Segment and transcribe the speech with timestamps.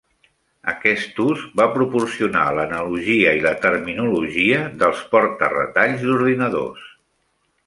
[0.71, 6.91] Aquest ús va proporcionar l'analogia i la terminologia dels porta-retalls d'ordinadors.